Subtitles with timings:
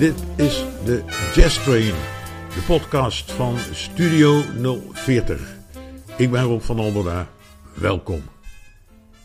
[0.00, 1.02] Dit is de
[1.34, 1.94] Jazz Train,
[2.54, 4.42] de podcast van Studio
[4.92, 5.56] 040.
[6.16, 7.30] Ik ben Rob van Alberda,
[7.74, 8.22] welkom.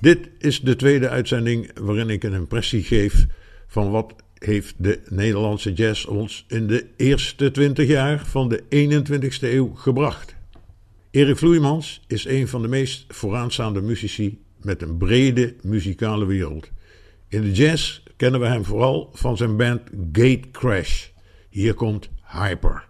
[0.01, 3.25] Dit is de tweede uitzending waarin ik een impressie geef
[3.67, 9.43] van wat heeft de Nederlandse jazz ons in de eerste 20 jaar van de 21ste
[9.53, 10.35] eeuw gebracht.
[11.11, 16.69] Erik Vloeimans is een van de meest vooraanstaande muzici met een brede muzikale wereld.
[17.29, 21.07] In de jazz kennen we hem vooral van zijn band Gate Crash.
[21.49, 22.87] Hier komt Hyper.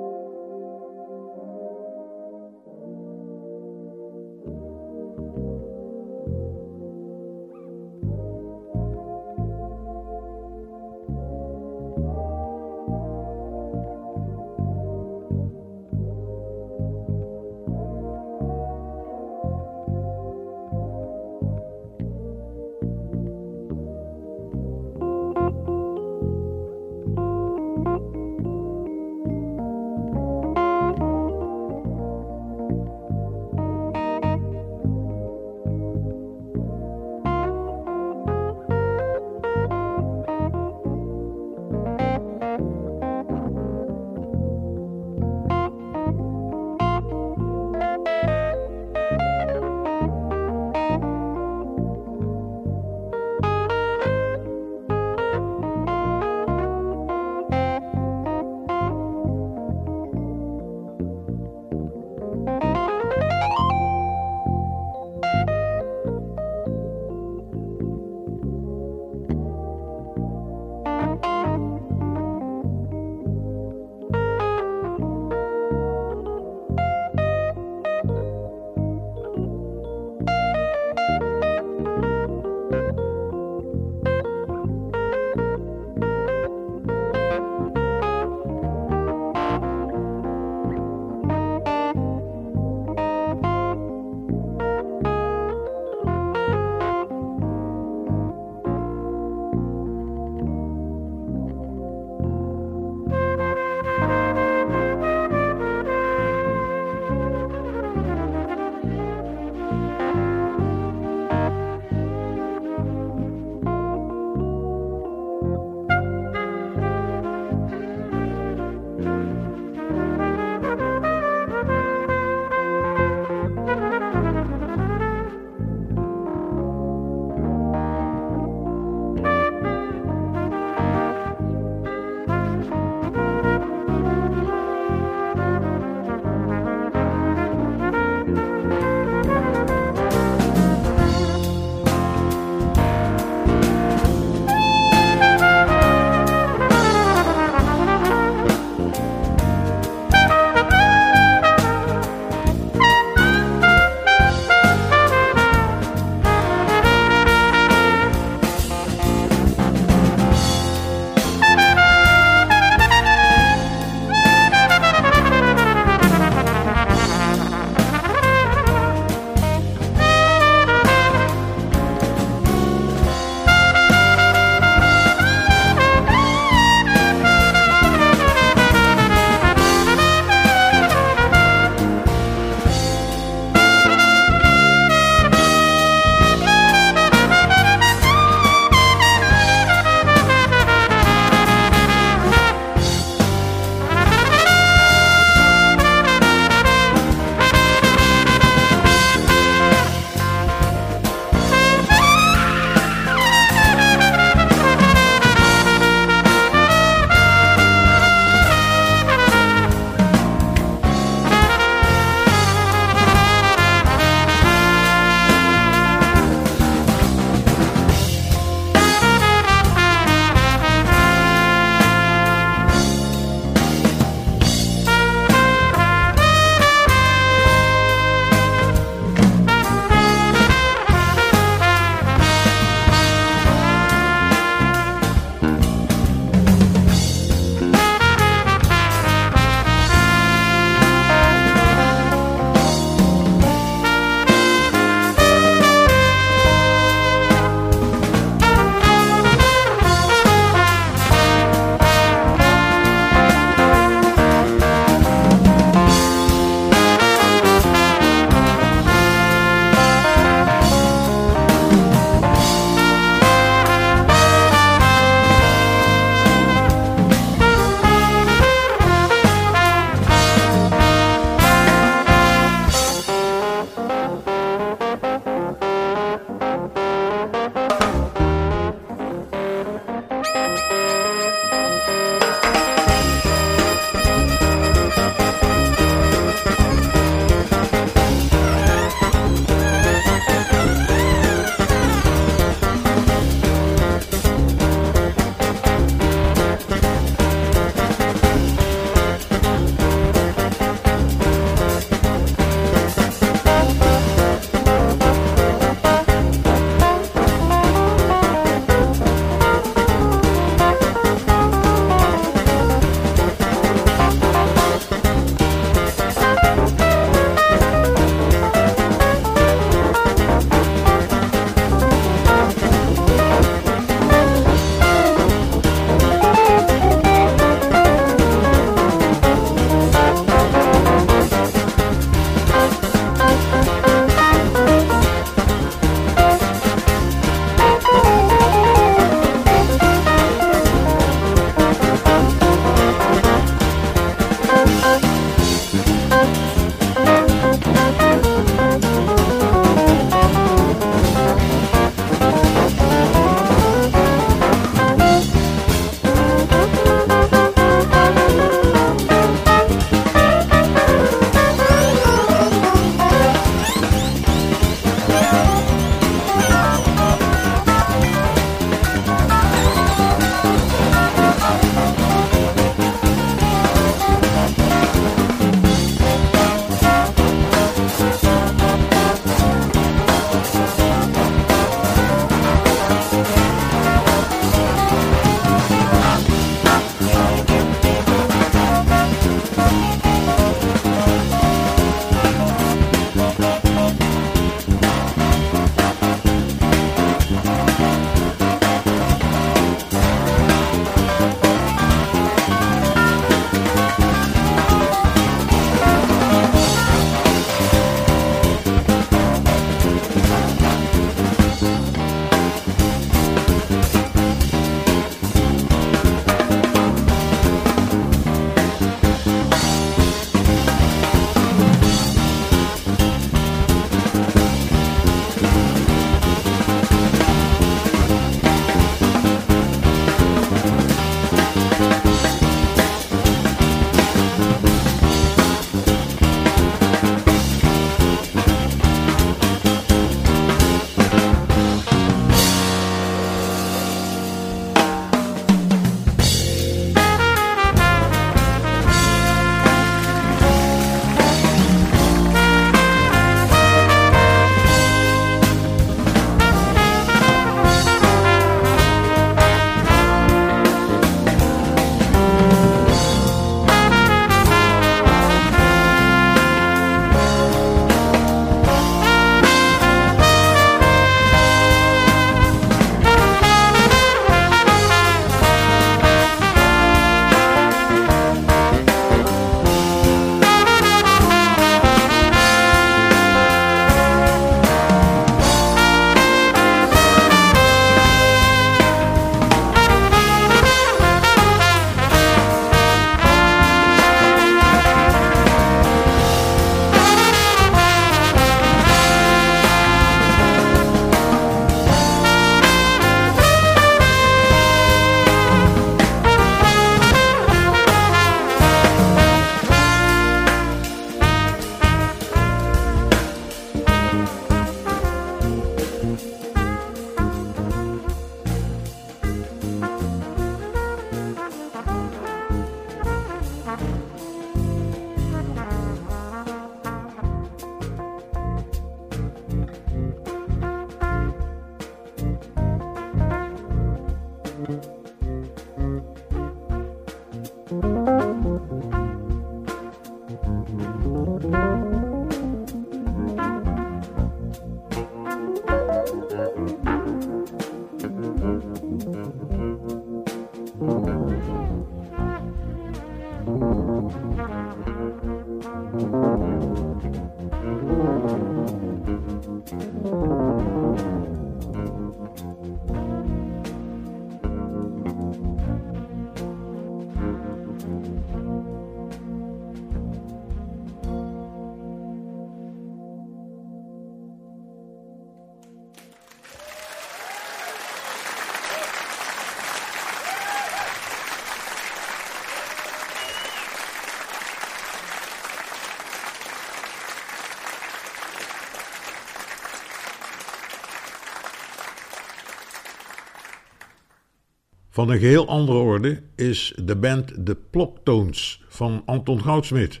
[595.00, 600.00] Van een geheel andere orde is de band de Ploktoons van Anton Goudsmit.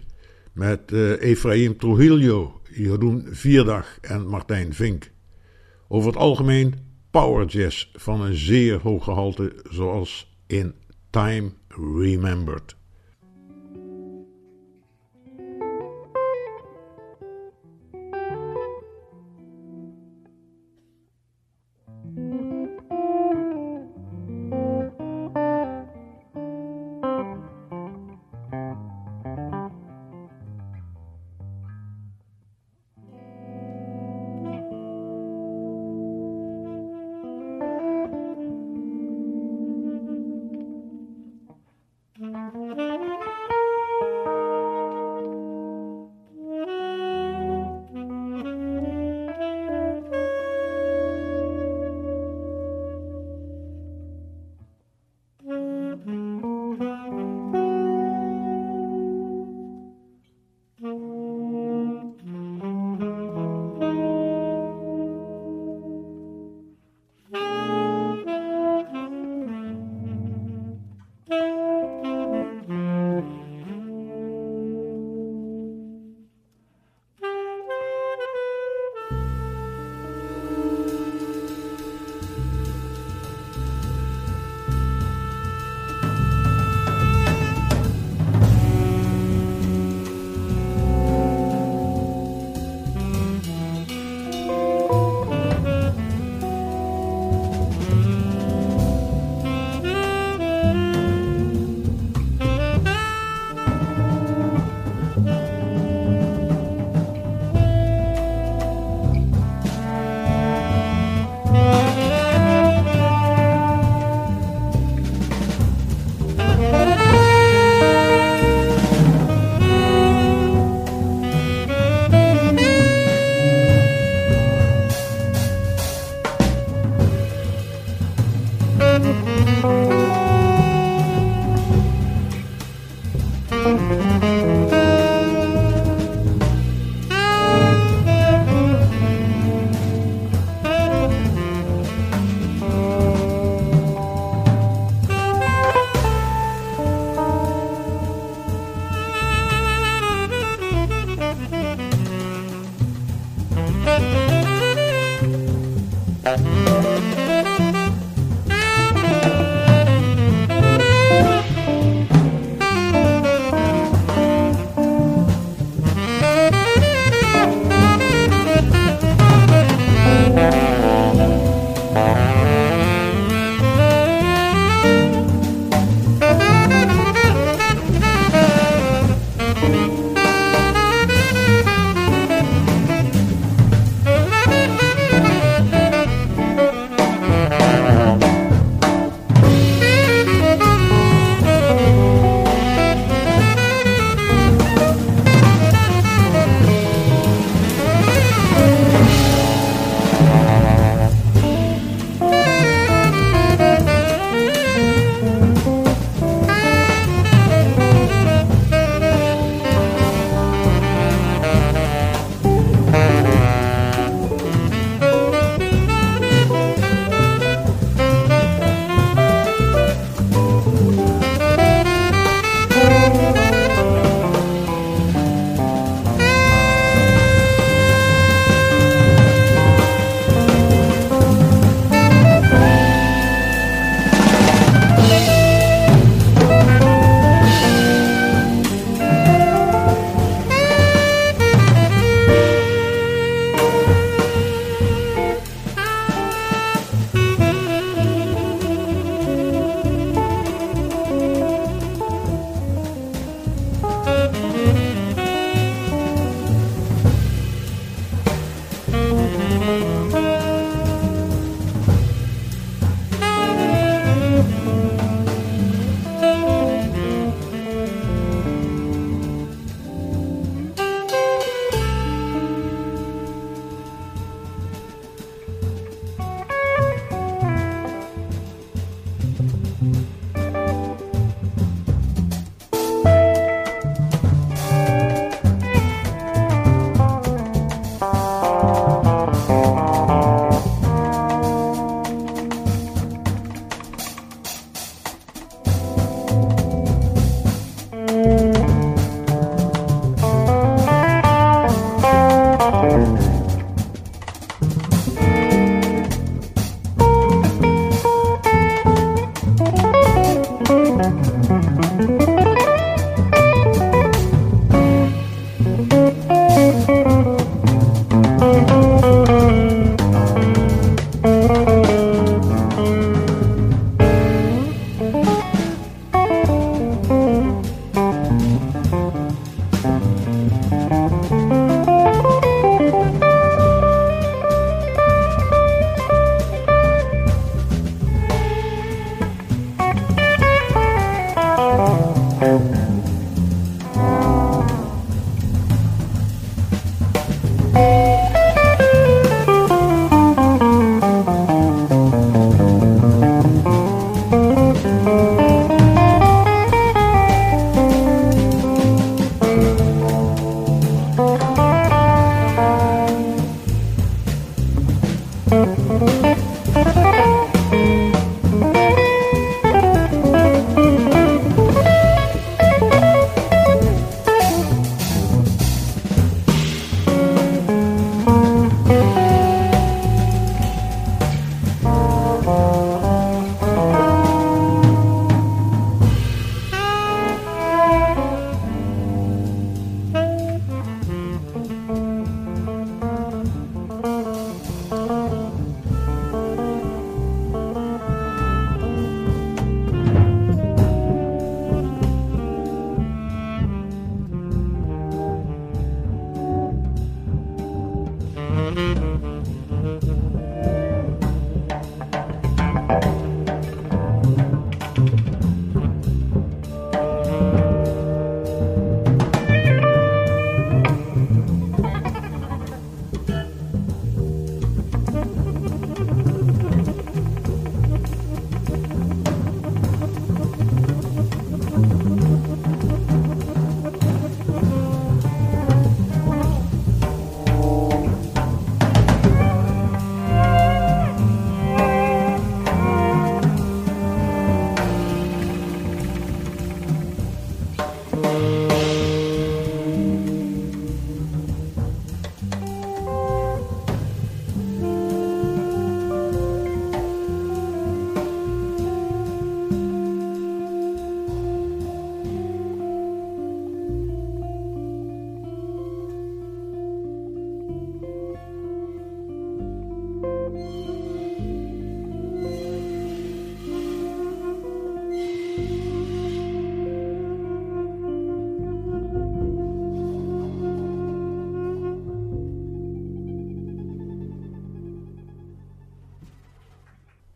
[0.52, 5.10] Met Efraim Trujillo, Jeroen Vierdag en Martijn Vink.
[5.88, 6.74] Over het algemeen
[7.10, 10.74] power jazz van een zeer hoog gehalte, zoals in
[11.10, 12.76] Time Remembered.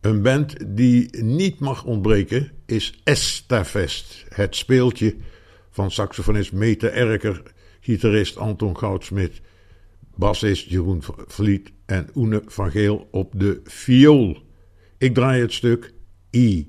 [0.05, 4.25] Een band die niet mag ontbreken is Estafest.
[4.29, 5.15] Het speeltje
[5.69, 7.41] van saxofonist Mete Erker,
[7.79, 9.41] gitarist Anton Goudsmit,
[10.15, 14.37] bassist Jeroen Vliet en Oene van Geel op de viool.
[14.97, 15.93] Ik draai het stuk
[16.35, 16.67] I.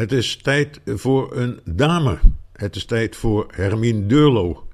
[0.00, 2.18] Het is tijd voor een dame.
[2.52, 4.66] Het is tijd voor Hermine Deurlo.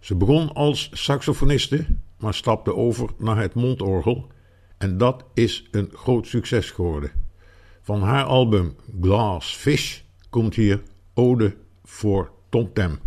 [0.00, 1.86] Ze begon als saxofoniste,
[2.18, 4.26] maar stapte over naar het mondorgel.
[4.78, 7.10] En dat is een groot succes geworden.
[7.82, 10.82] Van haar album Glass Fish komt hier
[11.14, 12.98] Ode voor Tom Tem.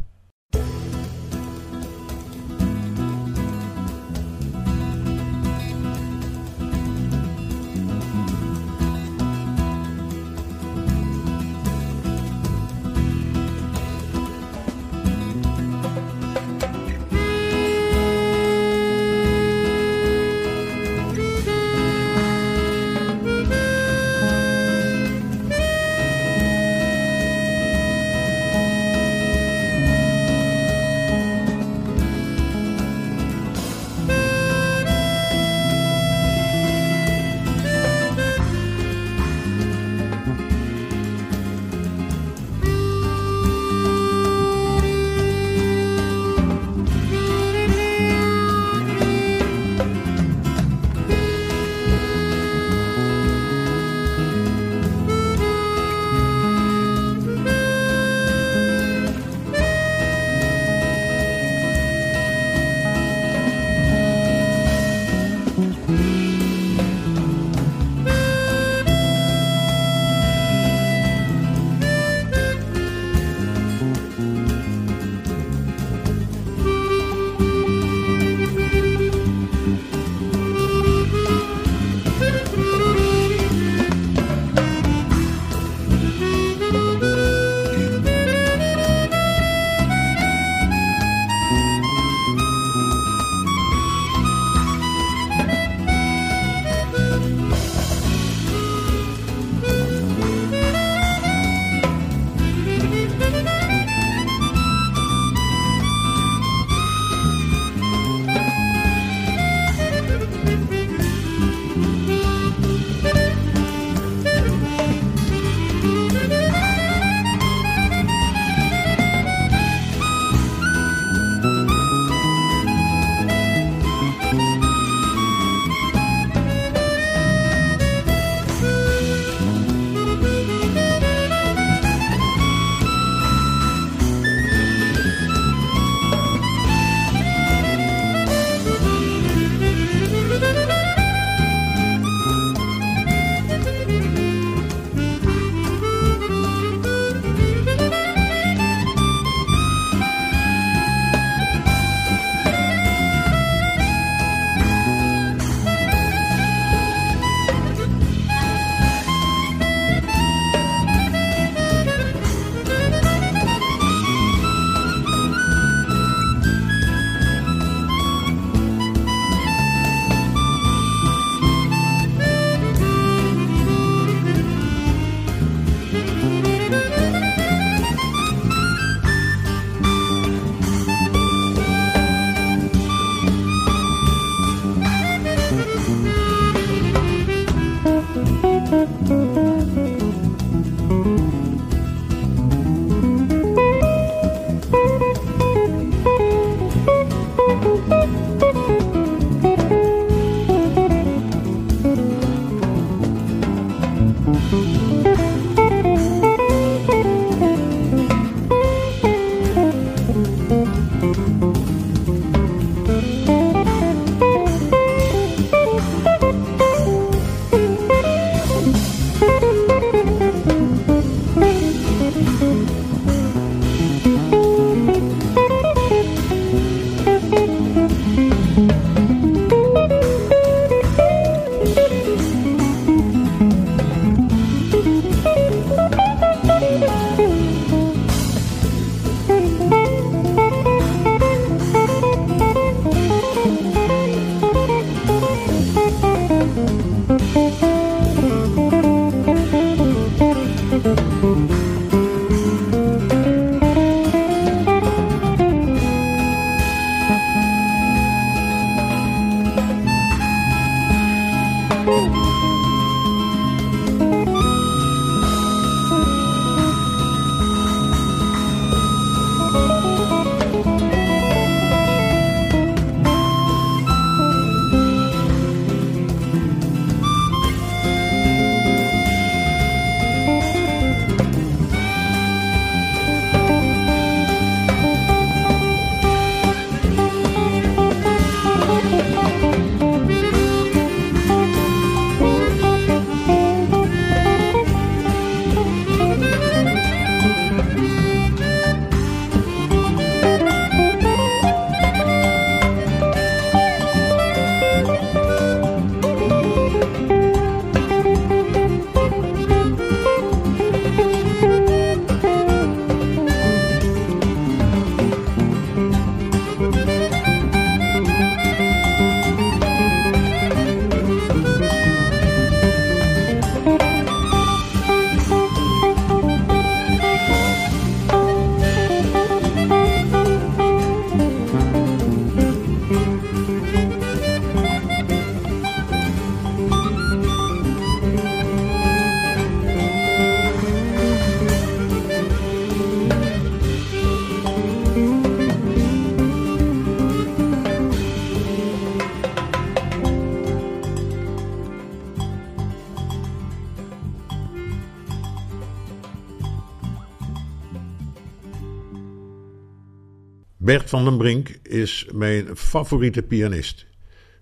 [360.63, 363.85] Bert van den Brink is mijn favoriete pianist.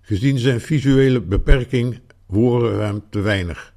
[0.00, 3.74] Gezien zijn visuele beperking horen we hem te weinig.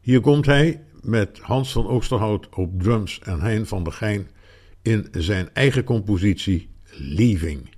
[0.00, 4.30] Hier komt hij met Hans van Oosterhout op drums en Hein van der Geijn
[4.82, 7.68] in zijn eigen compositie Leaving.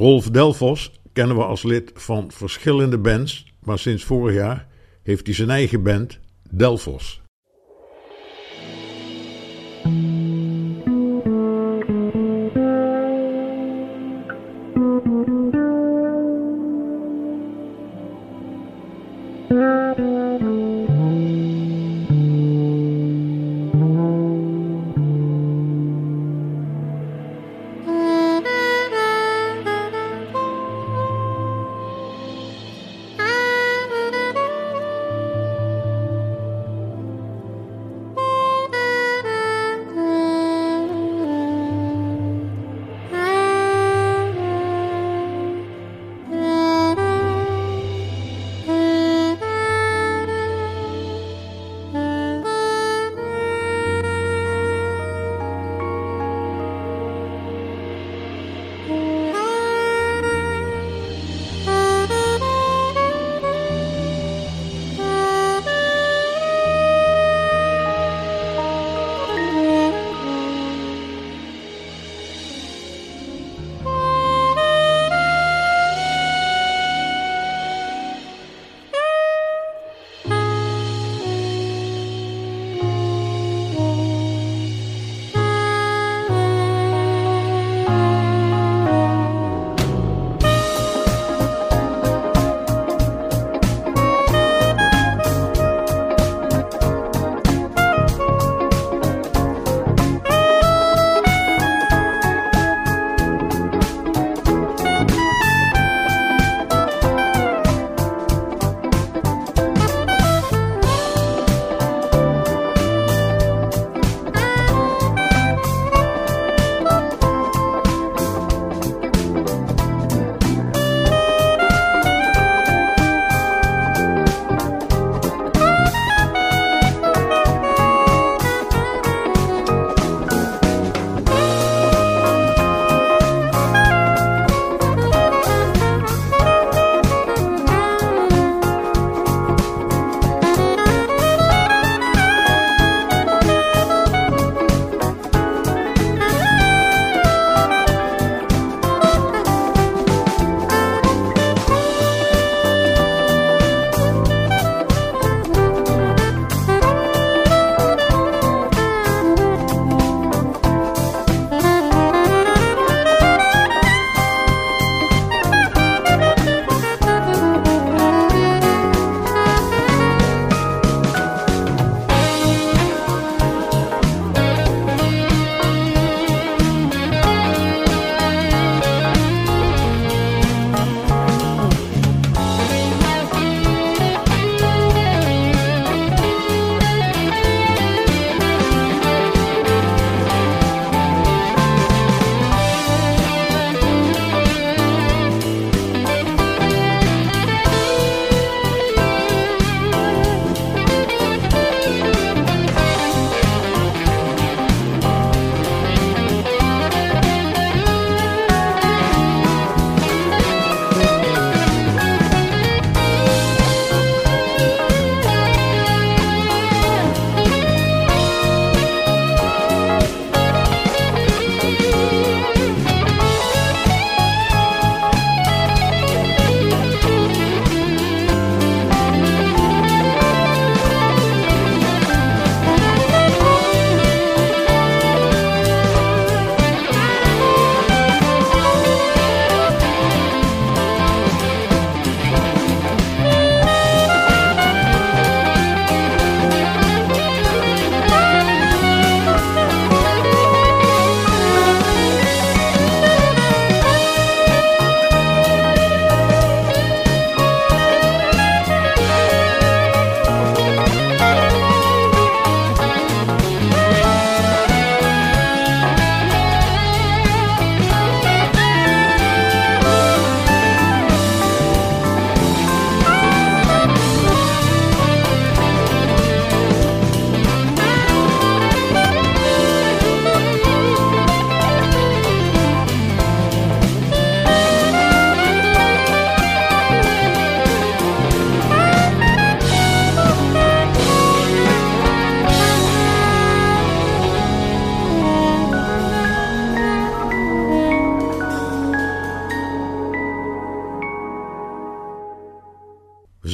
[0.00, 4.66] Rolf Delfos kennen we als lid van verschillende bands, maar sinds vorig jaar
[5.02, 6.18] heeft hij zijn eigen band,
[6.50, 7.22] Delfos.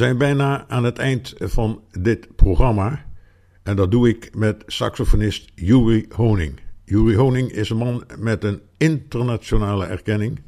[0.07, 3.05] Zijn bijna aan het eind van dit programma.
[3.63, 6.61] En dat doe ik met saxofonist Yuri Honing.
[6.85, 10.41] Yuri Honing is een man met een internationale erkenning.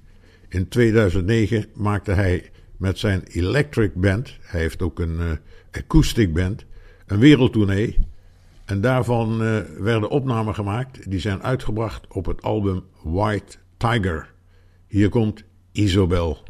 [0.48, 5.30] In 2009 maakte hij met zijn Electric Band, hij heeft ook een uh,
[5.70, 6.64] acoustic band,
[7.06, 7.98] een wereldtournee.
[8.64, 14.32] En daarvan uh, werden opnamen gemaakt die zijn uitgebracht op het album White Tiger.
[14.86, 16.47] Hier komt Isobel.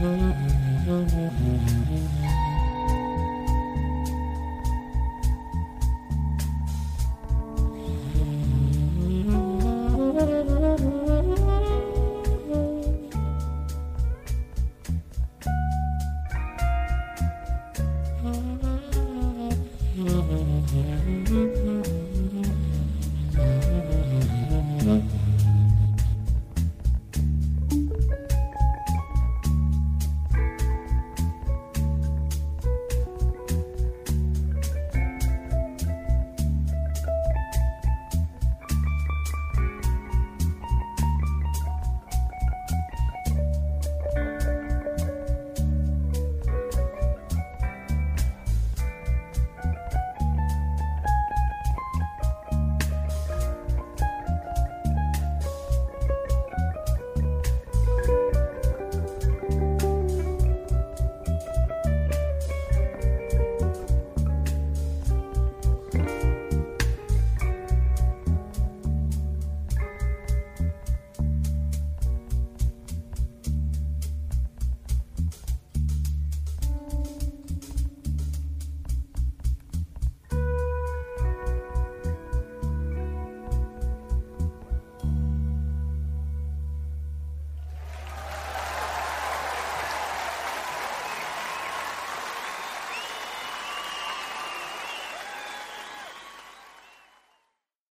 [0.00, 1.08] Mm-hmm.